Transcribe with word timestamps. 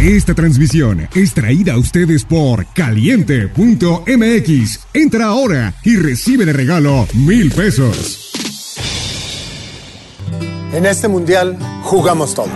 Esta 0.00 0.32
transmisión 0.32 1.06
es 1.14 1.34
traída 1.34 1.74
a 1.74 1.78
ustedes 1.78 2.24
por 2.24 2.64
caliente.mx. 2.72 3.50
Entra 4.94 5.26
ahora 5.26 5.74
y 5.84 5.96
recibe 5.96 6.46
de 6.46 6.54
regalo 6.54 7.06
mil 7.12 7.50
pesos. 7.50 8.32
En 10.72 10.86
este 10.86 11.06
mundial 11.06 11.58
jugamos 11.82 12.34
todos. 12.34 12.48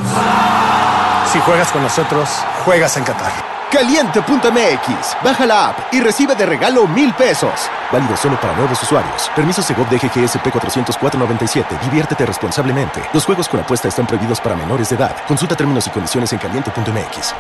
Si 1.35 1.39
juegas 1.41 1.71
con 1.71 1.83
nosotros, 1.83 2.31
juegas 2.65 2.97
en 2.97 3.05
Qatar. 3.05 3.54
Caliente.mx. 3.75 5.17
Baja 5.25 5.47
la 5.47 5.71
app 5.71 5.93
y 5.93 5.99
recibe 5.99 6.37
de 6.37 6.47
regalo 6.47 6.87
mil 6.87 7.13
pesos. 7.15 7.69
Válido 7.93 8.17
solo 8.17 8.41
para 8.41 8.55
nuevos 8.57 8.81
usuarios. 8.81 9.29
Permiso 9.35 9.63
Segov 9.63 9.89
de 9.89 9.99
GGSP 9.99 10.49
40497. 10.53 11.79
Diviértete 11.83 12.25
responsablemente. 12.25 13.01
Los 13.13 13.25
juegos 13.25 13.49
con 13.49 13.59
apuesta 13.59 13.89
están 13.89 14.07
prohibidos 14.07 14.41
para 14.41 14.55
menores 14.55 14.91
de 14.91 14.97
edad. 14.97 15.17
Consulta 15.27 15.57
términos 15.57 15.89
y 15.89 15.91
condiciones 15.91 16.33
en 16.33 16.39
caliente.mx. 16.39 17.35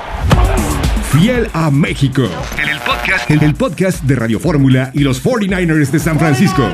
Fiel 1.12 1.48
a 1.52 1.70
México. 1.70 2.23
En 2.59 2.69
el 2.69 2.80
podcast, 2.80 3.30
en 3.30 3.43
el 3.45 3.55
podcast 3.55 4.02
de 4.02 4.16
Radio 4.16 4.41
Fórmula 4.41 4.91
y 4.93 5.05
los 5.05 5.24
49ers 5.24 5.91
de 5.93 6.01
San 6.01 6.19
Francisco. 6.19 6.69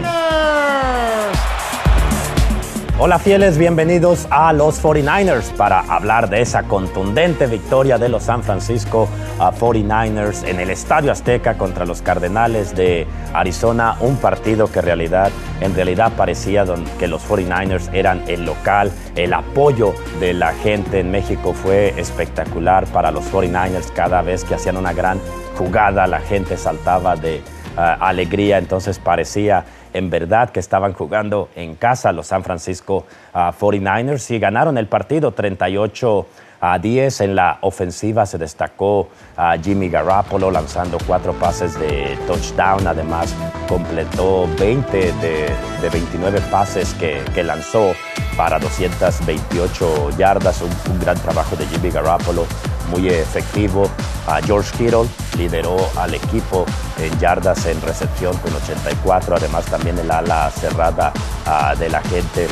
Hola 3.02 3.18
fieles, 3.18 3.56
bienvenidos 3.56 4.26
a 4.28 4.52
los 4.52 4.82
49ers 4.82 5.56
para 5.56 5.80
hablar 5.80 6.28
de 6.28 6.42
esa 6.42 6.64
contundente 6.64 7.46
victoria 7.46 7.96
de 7.96 8.10
los 8.10 8.24
San 8.24 8.42
Francisco 8.42 9.08
49ers 9.38 10.46
en 10.46 10.60
el 10.60 10.68
Estadio 10.68 11.10
Azteca 11.10 11.56
contra 11.56 11.86
los 11.86 12.02
Cardenales 12.02 12.76
de 12.76 13.06
Arizona, 13.32 13.96
un 14.00 14.18
partido 14.18 14.70
que 14.70 14.80
en 14.80 15.74
realidad, 15.74 16.12
parecía 16.14 16.66
que 16.98 17.08
los 17.08 17.26
49ers 17.26 17.88
eran 17.94 18.22
el 18.28 18.44
local, 18.44 18.92
el 19.16 19.32
apoyo 19.32 19.94
de 20.20 20.34
la 20.34 20.52
gente 20.52 21.00
en 21.00 21.10
México 21.10 21.54
fue 21.54 21.98
espectacular 21.98 22.84
para 22.88 23.10
los 23.10 23.24
49ers 23.32 23.90
cada 23.94 24.20
vez 24.20 24.44
que 24.44 24.56
hacían 24.56 24.76
una 24.76 24.92
gran 24.92 25.18
jugada, 25.56 26.06
la 26.06 26.20
gente 26.20 26.58
saltaba 26.58 27.16
de 27.16 27.40
ah, 27.78 27.96
alegría, 27.98 28.58
entonces 28.58 28.98
parecía 28.98 29.64
en 29.92 30.10
verdad 30.10 30.50
que 30.50 30.60
estaban 30.60 30.92
jugando 30.92 31.48
en 31.54 31.74
casa 31.74 32.12
los 32.12 32.26
San 32.26 32.44
Francisco 32.44 33.06
49ers 33.32 34.30
ah, 34.30 34.34
y 34.34 34.38
ganaron 34.38 34.78
el 34.78 34.86
partido 34.86 35.32
38 35.32 36.26
a 36.60 36.78
10 36.78 37.22
en 37.22 37.34
la 37.34 37.58
ofensiva 37.62 38.26
se 38.26 38.36
destacó 38.36 39.08
a 39.36 39.56
Jimmy 39.56 39.88
Garoppolo 39.88 40.50
lanzando 40.50 40.98
cuatro 41.06 41.32
pases 41.32 41.78
de 41.80 42.18
touchdown. 42.26 42.86
Además, 42.86 43.34
completó 43.66 44.46
20 44.58 45.12
de, 45.12 45.50
29 45.90 46.40
pases 46.50 46.94
que, 46.94 47.42
lanzó 47.42 47.94
para 48.40 48.58
228 48.58 50.16
yardas. 50.16 50.62
Un, 50.62 50.98
gran 50.98 51.18
trabajo 51.18 51.56
de 51.56 51.66
Jimmy 51.66 51.90
Garoppolo 51.90 52.46
muy 52.90 53.06
efectivo. 53.08 53.90
a 54.26 54.40
George 54.40 54.70
Kittle 54.78 55.06
lideró 55.36 55.76
al 55.96 56.14
equipo 56.14 56.64
en 56.98 57.18
yardas 57.18 57.66
en 57.66 57.78
recepción 57.82 58.34
con 58.38 58.54
84, 58.54 59.36
además 59.36 59.66
también 59.66 59.98
el 59.98 60.10
ala 60.10 60.50
cerrada 60.52 61.12
ah, 61.44 61.74
de 61.78 61.90
la 61.90 62.00
gente 62.00 62.48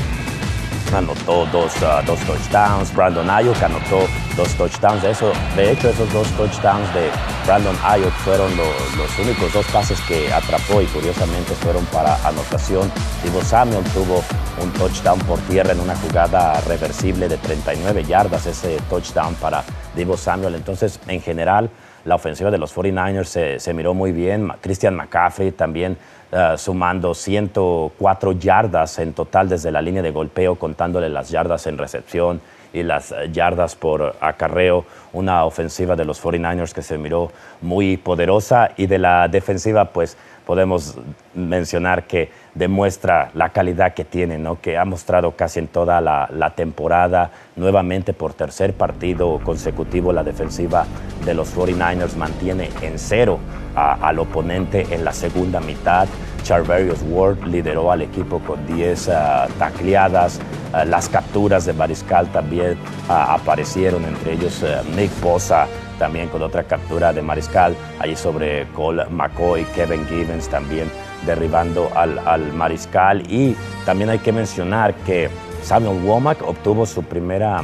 anotó 0.92 1.46
dos, 1.46 1.72
ah, 1.82 2.02
dos 2.06 2.18
touchdowns. 2.20 2.94
Brandon 2.94 3.28
Ayuk 3.28 3.62
anotó 3.62 4.06
dos 4.36 4.48
touchdowns. 4.54 5.04
Eso, 5.04 5.32
de 5.56 5.72
hecho, 5.72 5.90
esos 5.90 6.12
dos 6.12 6.28
touchdowns 6.36 6.92
de 6.94 7.10
Brandon 7.46 7.76
Ayuk 7.84 8.12
fueron 8.24 8.50
los 8.56 9.18
únicos 9.18 9.52
dos 9.52 9.66
pases 9.66 10.00
que 10.02 10.32
atrapó 10.32 10.80
y 10.80 10.86
curiosamente 10.86 11.54
fueron 11.54 11.84
para 11.86 12.16
anotación. 12.26 12.90
Divo 13.22 13.42
Samuel 13.42 13.84
tuvo 13.94 14.22
un 14.62 14.70
touchdown 14.72 15.18
por 15.20 15.38
tierra 15.40 15.72
en 15.72 15.80
una 15.80 15.96
jugada 15.96 16.60
reversible 16.62 17.28
de 17.28 17.36
39 17.38 18.04
yardas, 18.04 18.46
ese 18.46 18.78
touchdown 18.88 19.34
para 19.36 19.64
Divo 19.94 20.16
Samuel. 20.16 20.54
Entonces, 20.54 21.00
en 21.06 21.20
general, 21.20 21.70
la 22.04 22.14
ofensiva 22.14 22.50
de 22.50 22.58
los 22.58 22.74
49ers 22.74 23.24
se, 23.24 23.60
se 23.60 23.74
miró 23.74 23.94
muy 23.94 24.12
bien. 24.12 24.50
Christian 24.60 24.94
McCaffrey 24.94 25.52
también 25.52 25.98
uh, 26.32 26.56
sumando 26.56 27.14
104 27.14 28.32
yardas 28.32 28.98
en 28.98 29.12
total 29.12 29.48
desde 29.48 29.70
la 29.70 29.82
línea 29.82 30.02
de 30.02 30.10
golpeo, 30.10 30.56
contándole 30.56 31.08
las 31.08 31.30
yardas 31.30 31.66
en 31.66 31.78
recepción 31.78 32.40
y 32.72 32.82
las 32.82 33.12
eh, 33.12 33.30
yardas 33.32 33.76
por 33.76 34.16
acarreo. 34.20 34.84
Una 35.12 35.44
ofensiva 35.44 35.96
de 35.96 36.04
los 36.04 36.22
49ers 36.22 36.72
que 36.72 36.82
se 36.82 36.98
miró 36.98 37.30
muy 37.62 37.96
poderosa 37.96 38.70
y 38.76 38.86
de 38.86 38.98
la 38.98 39.28
defensiva, 39.28 39.86
pues 39.86 40.16
podemos 40.48 40.96
mencionar 41.34 42.06
que 42.06 42.30
demuestra 42.54 43.30
la 43.34 43.50
calidad 43.50 43.92
que 43.92 44.06
tiene, 44.06 44.38
¿no? 44.38 44.58
que 44.62 44.78
ha 44.78 44.84
mostrado 44.86 45.32
casi 45.32 45.58
en 45.58 45.68
toda 45.68 46.00
la, 46.00 46.52
temporada. 46.56 47.30
Nuevamente 47.54 48.14
por 48.14 48.32
tercer 48.32 48.72
partido 48.72 49.40
consecutivo 49.44 50.10
la 50.10 50.24
defensiva 50.24 50.86
de 51.26 51.34
los 51.34 51.54
49ers 51.54 52.16
mantiene 52.16 52.70
en 52.80 52.98
cero 52.98 53.38
al 53.74 54.18
oponente 54.18 54.86
en 54.90 55.04
la 55.04 55.12
segunda 55.12 55.60
mitad. 55.60 56.08
Charverius 56.44 57.00
Ward 57.06 57.44
lideró 57.44 57.92
al 57.92 58.00
equipo 58.00 58.38
con 58.38 58.66
10 58.66 59.10
ah, 59.10 59.48
tacleadas. 59.58 60.40
Ah, 60.72 60.86
las 60.86 61.10
capturas 61.10 61.66
de 61.66 61.74
Mariscal 61.74 62.26
también 62.28 62.78
ah, 63.10 63.34
aparecieron, 63.34 64.02
entre 64.06 64.32
ellos 64.32 64.64
Nick 64.96 65.10
Bosa 65.20 65.66
también 65.98 66.28
con 66.28 66.42
otra 66.42 66.64
captura 66.64 67.12
de 67.12 67.22
Mariscal, 67.22 67.76
allí 67.98 68.16
sobre 68.16 68.66
Cole 68.68 69.04
McCoy, 69.10 69.64
Kevin 69.74 70.06
Givens 70.06 70.48
también 70.48 70.90
derribando 71.26 71.90
al, 71.94 72.18
al 72.20 72.52
Mariscal. 72.52 73.22
Y 73.30 73.56
también 73.84 74.10
hay 74.10 74.18
que 74.18 74.32
mencionar 74.32 74.94
que 75.06 75.28
Samuel 75.62 76.02
Womack 76.04 76.42
obtuvo 76.42 76.86
su 76.86 77.02
primera 77.02 77.62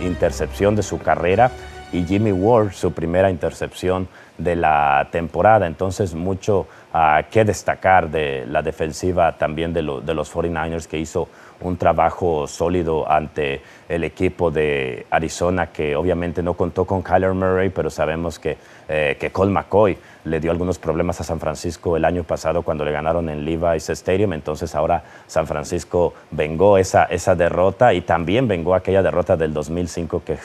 intercepción 0.00 0.76
de 0.76 0.82
su 0.82 0.98
carrera 0.98 1.50
y 1.92 2.04
Jimmy 2.04 2.32
Ward 2.32 2.72
su 2.72 2.92
primera 2.92 3.30
intercepción 3.30 4.08
de 4.38 4.56
la 4.56 5.08
temporada. 5.10 5.66
Entonces, 5.66 6.14
mucho 6.14 6.66
uh, 6.92 7.22
que 7.30 7.44
destacar 7.44 8.10
de 8.10 8.44
la 8.46 8.62
defensiva 8.62 9.36
también 9.36 9.72
de, 9.72 9.82
los 9.82 10.34
49ers 10.34 10.86
que 10.86 10.98
hizo 10.98 11.28
un 11.60 11.76
trabajo 11.76 12.46
sólido 12.46 13.10
ante 13.10 13.62
el 13.88 14.04
equipo 14.04 14.50
de 14.50 15.06
Arizona, 15.10 15.68
que 15.68 15.96
obviamente 15.96 16.42
no 16.42 16.54
contó 16.54 16.84
con 16.84 17.02
Kyler 17.02 17.32
Murray, 17.32 17.70
pero 17.70 17.90
sabemos 17.90 18.38
que, 18.38 18.58
eh, 18.88 19.16
que 19.18 19.30
Cole 19.30 19.52
McCoy 19.52 19.96
le 20.24 20.40
dio 20.40 20.50
algunos 20.50 20.78
problemas 20.78 21.20
a 21.20 21.24
San 21.24 21.38
Francisco 21.38 21.96
el 21.96 22.04
año 22.04 22.24
pasado 22.24 22.62
cuando 22.62 22.84
le 22.84 22.92
ganaron 22.92 23.28
en 23.28 23.44
Levi's 23.44 23.88
Stadium. 23.90 24.32
Entonces 24.32 24.74
ahora 24.74 25.04
San 25.26 25.46
Francisco 25.46 26.14
vengó 26.30 26.78
esa, 26.78 27.04
esa 27.04 27.34
derrota 27.34 27.92
y 27.92 28.00
también 28.00 28.48
vengó 28.48 28.74
aquella 28.74 29.02
derrota 29.02 29.36
del 29.36 29.52
2005 29.52 30.22
que 30.24 30.38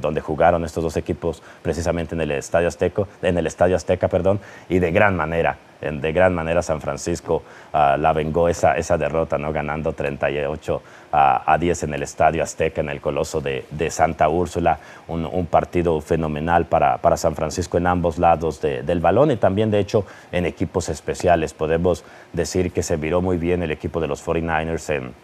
donde 0.00 0.20
jugaron 0.20 0.64
estos 0.64 0.82
dos 0.82 0.96
equipos 0.96 1.42
precisamente 1.62 2.14
en 2.14 2.22
el 2.22 2.30
Estadio 2.32 2.68
Azteca, 2.68 3.04
en 3.28 3.38
el 3.38 3.46
Estadio 3.46 3.76
Azteca, 3.76 4.08
perdón, 4.08 4.40
y 4.68 4.78
de 4.78 4.90
gran 4.90 5.16
manera 5.16 5.56
de 5.80 6.12
gran 6.12 6.34
manera 6.34 6.62
San 6.62 6.80
Francisco 6.80 7.42
ah, 7.72 7.96
la 7.98 8.12
vengó 8.12 8.48
esa, 8.48 8.76
esa 8.76 8.98
derrota, 8.98 9.38
¿no? 9.38 9.52
ganando 9.52 9.92
38 9.92 10.82
a 11.10 11.56
10 11.58 11.84
en 11.84 11.94
el 11.94 12.02
Estadio 12.02 12.42
Azteca, 12.42 12.82
en 12.82 12.90
el 12.90 13.00
Coloso 13.00 13.40
de, 13.40 13.64
Santa 13.90 14.28
Úrsula. 14.28 14.78
Un, 15.06 15.46
partido 15.46 16.00
fenomenal 16.02 16.66
para, 16.66 16.98
para, 16.98 17.16
San 17.16 17.34
Francisco 17.34 17.78
en 17.78 17.86
ambos 17.86 18.18
lados 18.18 18.60
del 18.60 19.00
balón 19.00 19.30
y 19.30 19.36
también, 19.36 19.70
de 19.70 19.78
hecho, 19.78 20.04
en 20.32 20.44
equipos 20.44 20.90
especiales. 20.90 21.54
Podemos 21.54 22.04
decir 22.34 22.72
que 22.72 22.82
se 22.82 22.96
viró 22.96 23.22
muy 23.22 23.38
bien 23.38 23.62
el 23.62 23.70
equipo 23.70 24.00
de 24.00 24.08
los 24.08 24.24
49ers 24.26 24.94
en 24.94 25.14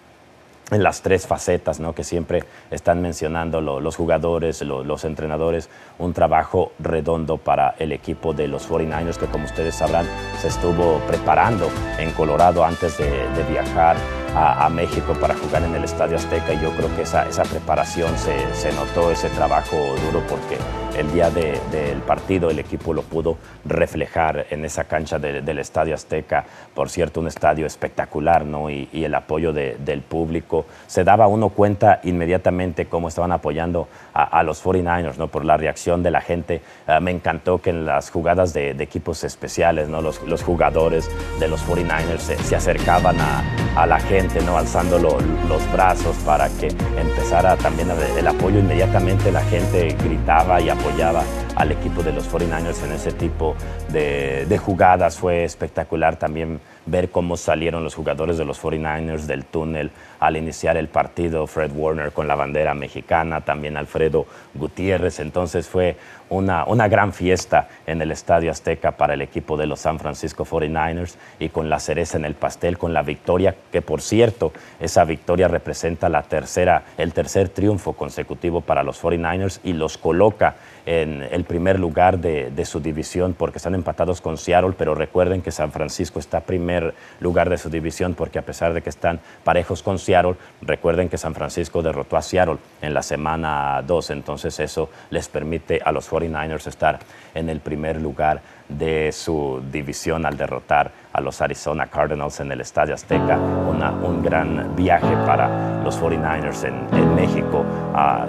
en 0.70 0.82
las 0.82 1.02
tres 1.02 1.26
facetas 1.26 1.80
¿no? 1.80 1.94
que 1.94 2.04
siempre 2.04 2.44
están 2.70 3.02
mencionando 3.02 3.60
los 3.60 3.96
jugadores, 3.96 4.62
los 4.62 5.04
entrenadores, 5.04 5.68
un 5.98 6.12
trabajo 6.12 6.72
redondo 6.78 7.36
para 7.36 7.74
el 7.78 7.92
equipo 7.92 8.32
de 8.32 8.48
los 8.48 8.68
49ers 8.68 9.16
que 9.16 9.26
como 9.26 9.44
ustedes 9.44 9.74
sabrán 9.74 10.06
se 10.40 10.48
estuvo 10.48 10.98
preparando 11.06 11.68
en 11.98 12.10
Colorado 12.12 12.64
antes 12.64 12.98
de, 12.98 13.04
viajar 13.50 13.96
a, 14.34 14.68
México 14.68 15.14
para 15.20 15.34
jugar 15.34 15.62
en 15.62 15.74
el 15.74 15.84
Estadio 15.84 16.16
Azteca 16.16 16.52
y 16.52 16.60
yo 16.60 16.70
creo 16.72 16.94
que 16.96 17.02
esa, 17.02 17.28
esa 17.28 17.44
preparación 17.44 18.16
se, 18.18 18.54
se 18.54 18.72
notó, 18.72 19.10
ese 19.10 19.28
trabajo 19.30 19.76
duro 20.04 20.22
porque 20.28 20.58
el 20.96 21.12
día 21.12 21.30
del 21.30 21.98
partido 22.06 22.50
el 22.50 22.58
equipo 22.58 22.92
lo 22.92 23.02
pudo 23.02 23.36
reflejar 23.64 24.46
en 24.50 24.64
esa 24.64 24.84
cancha 24.84 25.18
del 25.18 25.58
Estadio 25.58 25.94
Azteca, 25.94 26.44
por 26.74 26.88
cierto, 26.88 27.20
un 27.20 27.26
estadio 27.26 27.66
espectacular, 27.66 28.44
¿no? 28.44 28.70
Y, 28.70 28.88
el 29.04 29.14
apoyo 29.14 29.52
del 29.52 30.00
público. 30.00 30.64
Se 30.86 31.04
daba 31.04 31.26
uno 31.26 31.50
cuenta 31.50 32.00
inmediatamente 32.04 32.86
cómo 32.86 33.08
estaban 33.08 33.32
apoyando 33.32 33.86
a, 34.14 34.42
los 34.42 34.64
49ers, 34.64 35.18
¿no? 35.18 35.28
Por 35.28 35.44
la 35.44 35.56
reacción 35.56 36.02
de 36.02 36.10
la 36.10 36.20
gente. 36.22 36.62
Ah, 36.86 37.00
me 37.00 37.10
encantó 37.10 37.60
que 37.60 37.70
en 37.70 37.84
las 37.84 38.10
jugadas 38.10 38.54
de, 38.54 38.70
equipos 38.70 39.24
especiales, 39.24 39.88
¿no? 39.88 40.00
Los, 40.00 40.42
jugadores 40.42 41.10
de 41.38 41.48
los 41.48 41.66
49ers 41.66 42.18
se, 42.18 42.56
acercaban 42.56 43.16
a, 43.20 43.86
la 43.86 43.98
gente, 43.98 44.23
¿no? 44.44 44.56
Alzando 44.56 44.98
los 44.98 45.72
brazos 45.72 46.16
para 46.24 46.48
que 46.48 46.68
empezara 46.68 47.56
también 47.56 47.88
el 47.90 48.26
apoyo 48.26 48.58
inmediatamente. 48.58 49.30
La 49.30 49.42
gente 49.42 49.96
gritaba 50.02 50.60
y 50.60 50.68
apoyaba 50.68 51.22
al 51.56 51.72
equipo 51.72 52.02
de 52.02 52.12
los 52.12 52.30
49ers 52.32 52.84
en 52.84 52.92
ese 52.92 53.12
tipo 53.12 53.54
de, 53.88 54.46
de 54.46 54.58
jugadas. 54.58 55.18
Fue 55.18 55.44
espectacular 55.44 56.16
también 56.16 56.60
ver 56.86 57.10
cómo 57.10 57.36
salieron 57.36 57.82
los 57.82 57.94
jugadores 57.94 58.36
de 58.38 58.44
los 58.44 58.62
49ers 58.62 59.22
del 59.22 59.44
túnel 59.44 59.90
al 60.20 60.36
iniciar 60.36 60.76
el 60.76 60.88
partido. 60.88 61.46
Fred 61.46 61.72
Warner 61.74 62.12
con 62.12 62.28
la 62.28 62.34
bandera 62.34 62.74
mexicana, 62.74 63.42
también 63.42 63.76
Alfredo 63.76 64.26
Gutiérrez. 64.54 65.20
Entonces 65.20 65.68
fue 65.68 65.96
una, 66.28 66.64
una 66.64 66.88
gran 66.88 67.12
fiesta 67.12 67.68
en 67.86 68.02
el 68.02 68.10
Estadio 68.10 68.50
Azteca 68.50 68.92
para 68.92 69.14
el 69.14 69.22
equipo 69.22 69.56
de 69.56 69.66
los 69.66 69.80
San 69.80 69.98
Francisco 69.98 70.44
49ers 70.44 71.16
y 71.38 71.48
con 71.48 71.68
la 71.68 71.78
cereza 71.78 72.18
en 72.18 72.24
el 72.24 72.34
pastel, 72.34 72.78
con 72.78 72.92
la 72.92 73.02
victoria, 73.02 73.54
que 73.70 73.82
por 73.82 74.00
cierto, 74.00 74.52
esa 74.80 75.04
victoria 75.04 75.48
representa 75.48 76.08
la 76.08 76.22
tercera, 76.22 76.84
el 76.98 77.12
tercer 77.12 77.48
triunfo 77.48 77.92
consecutivo 77.92 78.60
para 78.60 78.82
los 78.82 79.02
49ers 79.02 79.60
y 79.62 79.72
los 79.72 79.98
coloca 79.98 80.56
en 80.86 81.26
el 81.30 81.43
primer 81.44 81.78
lugar 81.78 82.18
de, 82.18 82.64
su 82.64 82.80
división 82.80 83.34
porque 83.36 83.58
están 83.58 83.74
empatados 83.74 84.20
con 84.20 84.38
Seattle, 84.38 84.74
pero 84.76 84.94
recuerden 84.94 85.42
que 85.42 85.50
San 85.50 85.70
Francisco 85.70 86.18
está 86.18 86.40
primer 86.40 86.94
lugar 87.20 87.50
de 87.50 87.58
su 87.58 87.70
división 87.70 88.14
porque 88.14 88.38
a 88.38 88.42
pesar 88.42 88.72
de 88.74 88.82
que 88.82 88.90
están 88.90 89.20
parejos 89.44 89.82
con 89.82 89.98
Seattle, 89.98 90.36
recuerden 90.62 91.08
que 91.08 91.18
San 91.18 91.34
Francisco 91.34 91.82
derrotó 91.82 92.16
a 92.16 92.22
Seattle 92.22 92.56
en 92.82 92.94
la 92.94 93.02
semana 93.02 93.82
2, 93.86 94.10
entonces 94.10 94.58
eso 94.60 94.88
les 95.10 95.28
permite 95.28 95.80
a 95.84 95.92
los 95.92 96.10
49ers 96.10 96.66
estar 96.66 96.98
en 97.34 97.48
el 97.48 97.60
primer 97.60 98.00
lugar 98.00 98.40
de 98.68 99.12
su 99.12 99.62
división 99.70 100.24
al 100.26 100.36
derrotar 100.36 101.03
a 101.14 101.20
los 101.20 101.40
Arizona 101.40 101.86
Cardinals 101.86 102.40
en 102.40 102.50
el 102.50 102.60
Estadio 102.60 102.94
Azteca. 102.94 103.38
un 103.38 104.22
gran 104.22 104.74
viaje 104.74 105.16
para 105.24 105.82
los 105.82 106.00
49ers 106.00 106.64
en, 106.64 107.14
México, 107.14 107.64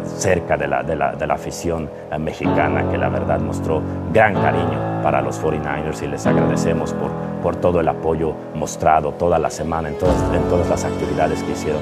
cerca 0.03 0.55
de 0.55 0.67
la, 0.67 0.83
de 0.83 0.95
la, 0.95 1.15
de 1.15 1.25
la 1.25 1.33
afición 1.33 1.89
eh, 2.11 2.17
mexicana, 2.19 2.89
que 2.89 2.97
la 2.97 3.09
verdad 3.09 3.39
mostró 3.39 3.81
gran 4.13 4.35
cariño 4.35 5.01
para 5.01 5.21
los 5.21 5.41
49ers 5.41 6.03
y 6.03 6.07
les 6.07 6.25
agradecemos 6.25 6.93
por, 6.93 7.11
por 7.41 7.55
todo 7.55 7.79
el 7.79 7.87
apoyo 7.87 8.33
mostrado 8.53 9.13
toda 9.13 9.39
la 9.39 9.49
semana 9.49 9.89
en 9.89 9.97
todas, 9.97 10.21
en 10.33 10.43
todas 10.43 10.69
las 10.69 10.85
actividades 10.85 11.41
que 11.43 11.51
hicieron 11.51 11.81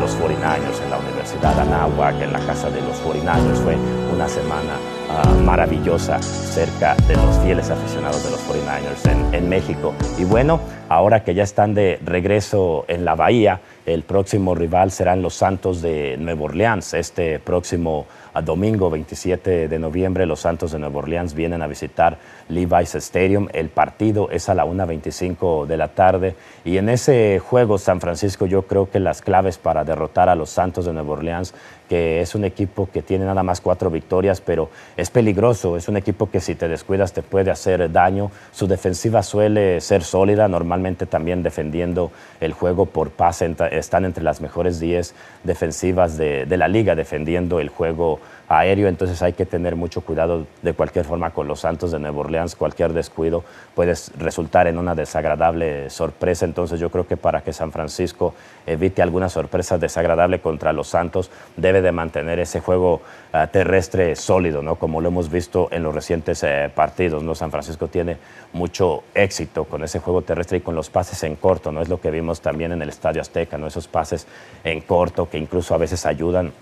los 0.00 0.18
49ers 0.18 0.82
en 0.84 0.90
la 0.90 0.98
Universidad 0.98 1.58
Anáhuac, 1.60 2.20
en 2.20 2.32
la 2.32 2.40
casa 2.40 2.68
de 2.70 2.80
los 2.82 3.00
49ers. 3.04 3.62
Fue 3.62 3.76
una 4.12 4.28
semana 4.28 4.74
Ah, 5.14 5.28
maravillosa 5.44 6.22
cerca 6.22 6.96
de 7.06 7.14
los 7.16 7.36
fieles 7.40 7.68
aficionados 7.68 8.24
de 8.24 8.30
los 8.30 8.40
49ers 8.48 9.34
en, 9.34 9.46
México. 9.46 9.92
Y 10.16 10.24
bueno, 10.24 10.58
ahora 10.88 11.22
que 11.22 11.34
ya 11.34 11.42
están 11.42 11.74
de 11.74 12.00
regreso 12.02 12.86
en 12.88 13.04
la 13.04 13.14
Bahía, 13.14 13.60
el 13.84 14.04
próximo 14.04 14.54
rival 14.54 14.90
serán 14.90 15.20
los 15.20 15.34
Santos 15.34 15.82
de 15.82 16.16
Nueva 16.18 16.44
Orleans. 16.44 16.94
Este 16.94 17.38
próximo 17.40 18.06
ah, 18.32 18.40
domingo 18.40 18.88
27 18.88 19.68
de 19.68 19.78
noviembre, 19.78 20.24
los 20.24 20.40
Santos 20.40 20.72
de 20.72 20.78
Nueva 20.78 21.00
Orleans 21.00 21.34
vienen 21.34 21.60
a 21.60 21.66
visitar 21.66 22.16
Levi's 22.48 22.94
Stadium. 22.94 23.48
El 23.52 23.68
partido 23.68 24.30
es 24.30 24.48
a 24.48 24.54
la 24.54 24.64
1.25 24.64 25.66
de 25.66 25.76
la 25.76 25.88
tarde. 25.88 26.36
Y 26.64 26.78
en 26.78 26.88
ese 26.88 27.38
juego, 27.38 27.76
San 27.76 28.00
Francisco, 28.00 28.46
yo 28.46 28.62
creo 28.62 28.88
que 28.88 28.98
las 28.98 29.20
claves 29.20 29.58
para 29.58 29.84
derrotar 29.84 30.30
a 30.30 30.34
los 30.36 30.48
Santos 30.48 30.86
de 30.86 30.94
Nueva 30.94 31.12
Orleans 31.12 31.52
que 31.92 32.22
es 32.22 32.34
un 32.34 32.46
equipo 32.46 32.88
que 32.90 33.02
tiene 33.02 33.26
nada 33.26 33.42
más 33.42 33.60
cuatro 33.60 33.90
victorias, 33.90 34.40
pero 34.40 34.70
es 34.96 35.10
peligroso, 35.10 35.76
es 35.76 35.88
un 35.88 35.98
equipo 35.98 36.30
que 36.30 36.40
si 36.40 36.54
te 36.54 36.66
descuidas 36.66 37.12
te 37.12 37.20
puede 37.20 37.50
hacer 37.50 37.92
daño. 37.92 38.30
Su 38.50 38.66
defensiva 38.66 39.22
suele 39.22 39.78
ser 39.82 40.02
sólida, 40.02 40.48
normalmente 40.48 41.04
también 41.04 41.42
defendiendo 41.42 42.10
el 42.40 42.54
juego 42.54 42.86
por 42.86 43.10
pase, 43.10 43.54
están 43.72 44.06
entre 44.06 44.24
las 44.24 44.40
mejores 44.40 44.80
10 44.80 45.14
defensivas 45.44 46.16
de, 46.16 46.46
de 46.46 46.56
la 46.56 46.66
liga, 46.66 46.94
defendiendo 46.94 47.60
el 47.60 47.68
juego 47.68 48.20
aéreo, 48.48 48.88
entonces 48.88 49.22
hay 49.22 49.32
que 49.32 49.46
tener 49.46 49.76
mucho 49.76 50.02
cuidado 50.02 50.46
de 50.62 50.72
cualquier 50.74 51.04
forma 51.04 51.30
con 51.30 51.48
los 51.48 51.60
Santos 51.60 51.90
de 51.92 51.98
Nueva 51.98 52.20
Orleans, 52.20 52.54
cualquier 52.54 52.92
descuido 52.92 53.44
puede 53.74 53.94
resultar 54.18 54.66
en 54.66 54.78
una 54.78 54.94
desagradable 54.94 55.88
sorpresa, 55.90 56.44
entonces 56.44 56.78
yo 56.78 56.90
creo 56.90 57.06
que 57.06 57.16
para 57.16 57.42
que 57.42 57.52
San 57.52 57.72
Francisco 57.72 58.34
evite 58.66 59.02
alguna 59.02 59.28
sorpresa 59.28 59.78
desagradable 59.78 60.40
contra 60.40 60.72
los 60.72 60.88
Santos, 60.88 61.30
debe 61.56 61.82
de 61.82 61.92
mantener 61.92 62.38
ese 62.38 62.60
juego 62.60 63.00
uh, 63.32 63.46
terrestre 63.50 64.14
sólido, 64.16 64.62
¿no? 64.62 64.76
como 64.76 65.00
lo 65.00 65.08
hemos 65.08 65.30
visto 65.30 65.68
en 65.70 65.82
los 65.82 65.94
recientes 65.94 66.42
eh, 66.42 66.70
partidos. 66.74 67.22
¿no? 67.22 67.34
San 67.34 67.50
Francisco 67.50 67.88
tiene 67.88 68.18
mucho 68.52 69.04
éxito 69.14 69.64
con 69.64 69.82
ese 69.82 69.98
juego 69.98 70.22
terrestre 70.22 70.58
y 70.58 70.60
con 70.60 70.74
los 70.74 70.90
pases 70.90 71.22
en 71.24 71.36
corto, 71.36 71.72
¿no? 71.72 71.80
es 71.80 71.88
lo 71.88 72.00
que 72.00 72.10
vimos 72.10 72.40
también 72.40 72.72
en 72.72 72.82
el 72.82 72.88
Estadio 72.88 73.20
Azteca, 73.20 73.58
¿no? 73.58 73.66
esos 73.66 73.88
pases 73.88 74.26
en 74.64 74.80
corto 74.80 75.28
que 75.28 75.38
incluso 75.38 75.74
a 75.74 75.78
veces 75.78 76.06
ayudan 76.06 76.52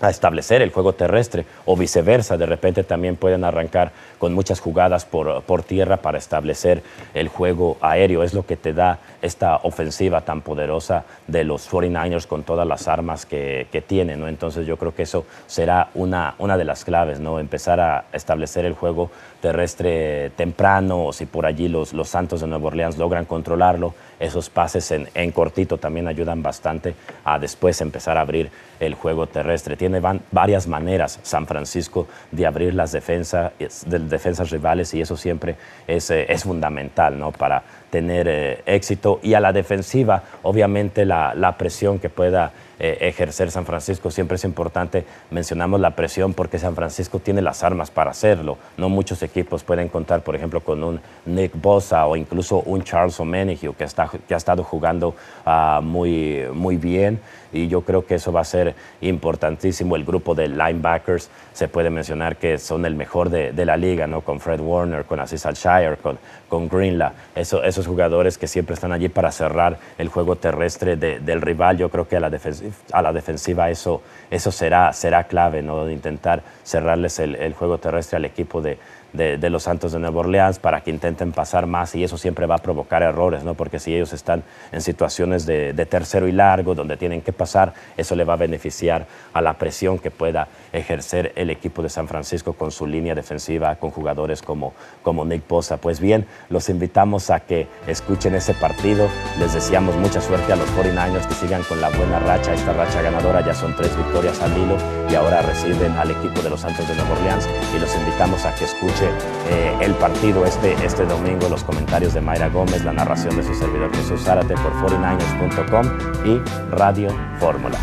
a 0.00 0.10
establecer 0.10 0.60
el 0.62 0.70
juego 0.70 0.92
terrestre 0.92 1.46
o 1.64 1.76
viceversa, 1.76 2.36
de 2.36 2.46
repente 2.46 2.84
también 2.84 3.16
pueden 3.16 3.44
arrancar 3.44 3.92
con 4.18 4.34
muchas 4.34 4.60
jugadas 4.60 5.04
por, 5.04 5.42
por, 5.42 5.62
tierra 5.62 5.98
para 5.98 6.18
establecer 6.18 6.82
el 7.14 7.28
juego 7.28 7.78
aéreo. 7.80 8.22
Es 8.22 8.34
lo 8.34 8.44
que 8.44 8.56
te 8.56 8.72
da 8.72 8.98
esta 9.26 9.56
ofensiva 9.56 10.22
tan 10.22 10.40
poderosa 10.40 11.04
de 11.26 11.44
los 11.44 11.70
49ers 11.70 12.26
con 12.26 12.42
todas 12.42 12.66
las 12.66 12.88
armas 12.88 13.26
que, 13.26 13.66
que 13.70 13.82
tienen. 13.82 14.20
¿no? 14.20 14.28
Entonces 14.28 14.66
yo 14.66 14.76
creo 14.76 14.94
que 14.94 15.02
eso 15.02 15.26
será 15.46 15.90
una, 15.94 16.34
una 16.38 16.56
de 16.56 16.64
las 16.64 16.84
claves, 16.84 17.20
¿no? 17.20 17.38
empezar 17.38 17.80
a 17.80 18.04
establecer 18.12 18.64
el 18.64 18.74
juego 18.74 19.10
terrestre 19.40 20.30
temprano 20.30 21.04
o 21.04 21.12
si 21.12 21.26
por 21.26 21.46
allí 21.46 21.68
los, 21.68 21.92
los 21.92 22.08
Santos 22.08 22.40
de 22.40 22.46
Nueva 22.46 22.66
Orleans 22.66 22.98
logran 22.98 23.26
controlarlo, 23.26 23.94
esos 24.18 24.48
pases 24.48 24.90
en, 24.90 25.30
defensiva 25.32 25.76
también 25.76 26.08
ayudan 26.08 26.42
bastante 26.42 26.94
a 27.24 27.38
después 27.38 27.80
empezar 27.80 28.16
a 28.16 28.22
abrir 28.22 28.50
el 28.80 28.94
juego 28.94 29.26
terrestre. 29.26 29.76
Tiene 29.76 30.00
van, 30.00 30.20
varias 30.32 30.66
maneras 30.66 31.20
San 31.22 31.46
Francisco 31.46 32.08
de 32.32 32.46
abrir 32.46 32.74
las 32.74 32.92
defensas, 32.92 33.52
de 33.58 33.98
defensas 33.98 34.50
rivales 34.50 34.94
y 34.94 35.00
eso 35.00 35.16
siempre 35.16 35.56
es, 35.86 36.10
eh, 36.10 36.26
es 36.28 36.44
fundamental 36.44 37.18
¿no? 37.18 37.30
para 37.30 37.62
tener 37.90 38.26
eh, 38.28 38.62
éxito. 38.66 39.20
Y 39.22 39.34
a 39.34 39.40
la 39.40 39.52
defensiva, 39.52 40.22
obviamente 40.42 41.04
la, 41.04 41.34
la 41.34 41.56
presión 41.56 41.98
que 41.98 42.08
pueda 42.08 42.52
eh, 42.78 42.98
ejercer 43.00 43.50
San 43.50 43.64
Francisco. 43.64 44.10
Siempre 44.10 44.36
es 44.36 44.44
importante, 44.44 45.04
mencionamos 45.30 45.80
la 45.80 45.92
presión 45.96 46.34
porque 46.34 46.58
San 46.58 46.74
Francisco 46.74 47.18
tiene 47.18 47.42
las 47.42 47.64
armas 47.64 47.90
para 47.90 48.10
hacerlo. 48.10 48.58
No 48.76 48.88
muchos 48.88 49.22
equipos 49.22 49.64
pueden 49.64 49.88
contar, 49.88 50.22
por 50.22 50.36
ejemplo, 50.36 50.60
con 50.60 50.84
un 50.84 51.00
Nick 51.24 51.52
Bosa 51.60 52.06
o 52.06 52.16
incluso 52.16 52.60
un 52.60 52.82
Charles 52.82 53.18
O'Menihue 53.18 53.74
que, 53.74 53.84
está, 53.84 54.10
que 54.28 54.34
ha 54.34 54.36
estado 54.36 54.62
jugando 54.62 55.14
uh, 55.46 55.80
muy, 55.80 56.44
muy 56.52 56.76
bien 56.76 57.20
y 57.52 57.68
yo 57.68 57.80
creo 57.82 58.04
que 58.04 58.16
eso 58.16 58.32
va 58.32 58.40
a 58.40 58.44
ser 58.44 58.74
importantísimo. 59.00 59.96
El 59.96 60.04
grupo 60.04 60.34
de 60.34 60.48
linebackers 60.48 61.30
se 61.52 61.68
puede 61.68 61.90
mencionar 61.90 62.36
que 62.36 62.58
son 62.58 62.84
el 62.84 62.94
mejor 62.94 63.30
de, 63.30 63.66
la 63.66 63.76
liga, 63.76 64.06
¿no? 64.06 64.20
con 64.20 64.38
Fred 64.38 64.60
Warner, 64.60 65.04
con 65.04 65.18
Aziz 65.18 65.44
Al-Shire, 65.46 65.96
con, 65.96 66.18
con 66.48 66.68
Greenlaw. 66.68 67.12
Eso, 67.34 67.64
esos 67.64 67.86
jugadores 67.86 68.38
que 68.38 68.46
siempre 68.46 68.74
están 68.74 68.92
allí 68.92 69.08
para 69.08 69.32
cerrar 69.32 69.78
el 69.98 70.08
juego 70.08 70.36
terrestre 70.36 70.96
de, 70.96 71.18
del 71.18 71.40
rival. 71.40 71.78
Yo 71.78 71.88
creo 71.88 72.06
que 72.06 72.16
a 72.16 72.20
la, 72.20 72.30
defensiva, 72.30 72.65
a 72.92 73.02
la 73.02 73.12
defensiva 73.12 73.70
eso, 73.70 74.02
eso 74.30 74.50
será, 74.52 74.92
será 74.92 75.24
clave, 75.24 75.62
¿no? 75.62 75.84
de 75.84 75.92
intentar 75.92 76.42
cerrarles 76.64 77.18
el, 77.18 77.34
el 77.36 77.54
juego 77.54 77.78
terrestre 77.78 78.16
al 78.16 78.24
equipo 78.24 78.62
de, 78.62 78.78
de, 79.12 79.50
los 79.50 79.62
Santos 79.62 79.92
de 79.92 79.98
Nueva 79.98 80.20
Orleans 80.20 80.58
para 80.58 80.82
que 80.82 80.90
intenten 80.90 81.32
pasar 81.32 81.66
más 81.66 81.94
y 81.94 82.04
eso 82.04 82.18
siempre 82.18 82.46
va 82.46 82.56
a 82.56 82.58
provocar 82.58 83.02
errores, 83.02 83.44
¿no? 83.44 83.54
porque 83.54 83.78
si 83.78 83.94
ellos 83.94 84.12
están 84.12 84.42
en 84.72 84.80
situaciones 84.80 85.46
de, 85.46 85.72
de, 85.72 85.86
tercero 85.86 86.28
y 86.28 86.32
largo 86.32 86.74
donde 86.74 86.96
tienen 86.96 87.22
que 87.22 87.32
pasar, 87.32 87.72
eso 87.96 88.14
le 88.14 88.24
va 88.24 88.34
a 88.34 88.36
beneficiar 88.36 89.06
a 89.32 89.40
la 89.40 89.54
presión 89.54 89.98
que 89.98 90.10
pueda 90.10 90.48
ejercer 90.72 91.32
el 91.36 91.50
equipo 91.50 91.82
de 91.82 91.88
San 91.88 92.08
Francisco 92.08 92.52
con 92.52 92.70
su 92.70 92.86
línea 92.86 93.14
defensiva, 93.14 93.76
con 93.76 93.90
jugadores 93.90 94.42
como, 94.42 94.74
como 95.02 95.24
Nick 95.24 95.46
Bosa. 95.48 95.78
Pues 95.78 96.00
bien, 96.00 96.26
los 96.48 96.68
invitamos 96.68 97.30
a 97.30 97.40
que 97.40 97.66
escuchen 97.86 98.34
ese 98.34 98.54
partido, 98.54 99.08
les 99.38 99.54
deseamos 99.54 99.96
mucha 99.96 100.20
suerte 100.20 100.52
a 100.52 100.56
los 100.56 100.68
49ers 100.70 101.26
que 101.26 101.34
sigan 101.34 101.62
con 101.62 101.80
la 101.80 101.88
buena 101.90 102.18
racha, 102.20 102.52
esta 102.52 102.72
racha 102.72 103.02
ganadora, 103.02 103.44
ya 103.44 103.54
son 103.54 103.74
tres 103.76 103.96
victorias 103.96 104.40
al 104.42 104.56
hilo 104.56 104.76
y 105.10 105.14
ahora 105.14 105.42
reciben 105.42 105.92
al 105.92 106.10
equipo 106.10 106.42
de 106.42 106.50
los 106.50 106.60
Santos 106.60 106.86
de 106.88 106.94
Nueva 106.94 107.12
Orleans 107.12 107.48
y 107.74 107.78
los 107.78 107.94
invitamos 107.96 108.44
a 108.44 108.54
que 108.54 108.64
escuchen 108.64 109.05
eh, 109.08 109.78
el 109.80 109.94
partido 109.94 110.44
este, 110.44 110.74
este 110.84 111.04
domingo, 111.04 111.48
los 111.48 111.64
comentarios 111.64 112.14
de 112.14 112.20
Mayra 112.20 112.48
Gómez, 112.48 112.84
la 112.84 112.92
narración 112.92 113.36
de 113.36 113.42
su 113.42 113.54
servidor 113.54 113.94
Jesús 113.94 114.22
Zárate 114.22 114.54
por 114.54 114.72
49ers.com 114.74 115.86
y 116.24 116.76
Radio 116.76 117.08
Fórmula. 117.38 117.78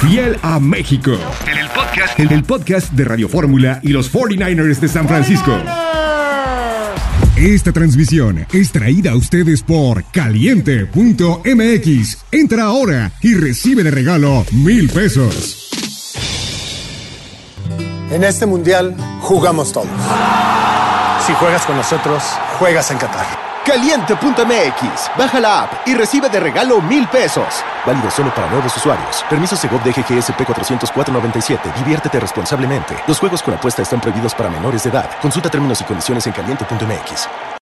Fiel 0.00 0.38
a 0.42 0.60
México. 0.60 1.12
En 1.46 1.58
el 1.58 1.68
podcast, 1.68 2.20
en 2.20 2.32
el 2.32 2.44
podcast 2.44 2.92
de 2.92 3.04
Radio 3.04 3.28
Fórmula 3.28 3.80
y 3.82 3.88
los 3.88 4.12
49ers 4.12 4.78
de 4.78 4.88
San 4.88 5.08
Francisco. 5.08 5.56
Esta 7.36 7.72
transmisión 7.72 8.46
es 8.52 8.72
traída 8.72 9.12
a 9.12 9.16
ustedes 9.16 9.62
por 9.62 10.02
caliente.mx. 10.10 12.18
Entra 12.32 12.64
ahora 12.64 13.12
y 13.22 13.34
recibe 13.34 13.84
de 13.84 13.92
regalo 13.92 14.44
mil 14.50 14.88
pesos. 14.88 15.70
En 18.10 18.24
este 18.24 18.46
mundial 18.46 18.96
jugamos 19.28 19.72
todos. 19.72 19.88
Si 21.26 21.34
juegas 21.34 21.66
con 21.66 21.76
nosotros, 21.76 22.22
juegas 22.58 22.90
en 22.90 22.96
Qatar. 22.96 23.26
Caliente.mx. 23.62 25.10
Baja 25.18 25.40
la 25.40 25.64
app 25.64 25.86
y 25.86 25.94
recibe 25.94 26.30
de 26.30 26.40
regalo 26.40 26.80
mil 26.80 27.06
pesos. 27.08 27.62
Válido 27.84 28.10
solo 28.10 28.34
para 28.34 28.48
nuevos 28.48 28.74
usuarios. 28.74 29.22
Permiso 29.28 29.54
Segov 29.54 29.82
de 29.82 29.92
GGSP 29.92 30.46
40497. 30.46 31.72
Diviértete 31.76 32.18
responsablemente. 32.18 32.96
Los 33.06 33.18
juegos 33.18 33.42
con 33.42 33.52
apuesta 33.52 33.82
están 33.82 34.00
prohibidos 34.00 34.34
para 34.34 34.48
menores 34.48 34.84
de 34.84 34.90
edad. 34.90 35.10
Consulta 35.20 35.50
términos 35.50 35.82
y 35.82 35.84
condiciones 35.84 36.26
en 36.26 36.32
caliente.mx. 36.32 37.28